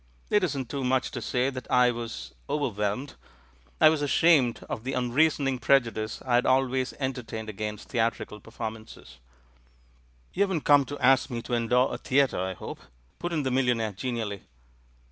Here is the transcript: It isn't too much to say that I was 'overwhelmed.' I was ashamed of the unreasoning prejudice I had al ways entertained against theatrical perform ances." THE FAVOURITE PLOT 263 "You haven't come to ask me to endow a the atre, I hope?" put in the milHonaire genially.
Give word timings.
It 0.31 0.43
isn't 0.43 0.67
too 0.67 0.83
much 0.83 1.11
to 1.11 1.21
say 1.21 1.51
that 1.51 1.69
I 1.69 1.91
was 1.91 2.33
'overwhelmed.' 2.49 3.13
I 3.79 3.89
was 3.89 4.01
ashamed 4.01 4.63
of 4.67 4.83
the 4.83 4.93
unreasoning 4.93 5.59
prejudice 5.59 6.23
I 6.25 6.33
had 6.33 6.47
al 6.47 6.67
ways 6.67 6.95
entertained 6.99 7.49
against 7.49 7.89
theatrical 7.89 8.39
perform 8.39 8.73
ances." 8.77 9.17
THE 10.33 10.33
FAVOURITE 10.33 10.33
PLOT 10.33 10.33
263 10.33 10.33
"You 10.33 10.43
haven't 10.43 10.65
come 10.65 10.85
to 10.85 11.05
ask 11.05 11.29
me 11.29 11.41
to 11.43 11.53
endow 11.53 11.89
a 11.89 11.99
the 11.99 12.17
atre, 12.19 12.39
I 12.39 12.53
hope?" 12.55 12.79
put 13.19 13.31
in 13.31 13.43
the 13.43 13.51
milHonaire 13.51 13.95
genially. 13.95 14.41